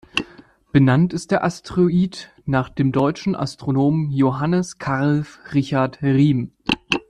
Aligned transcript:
Benannt 0.71 1.13
ist 1.13 1.29
der 1.29 1.43
Asteroid 1.43 2.31
nach 2.47 2.69
dem 2.69 2.91
deutschen 2.91 3.35
Astronomen 3.35 4.09
"Johannes 4.09 4.79
Karl 4.79 5.27
Richard 5.53 6.01
Riem". 6.01 6.53